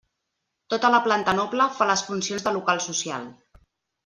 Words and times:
Tota 0.73 0.89
la 0.95 1.01
planta 1.07 1.35
noble 1.41 1.67
fa 1.75 1.87
les 1.91 2.03
funcions 2.09 2.49
de 2.49 2.55
local 2.57 2.83
social. 2.89 3.29